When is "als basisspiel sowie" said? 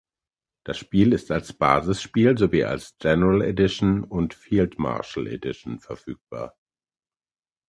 1.29-2.63